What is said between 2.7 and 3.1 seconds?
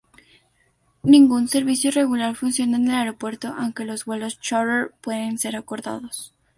en el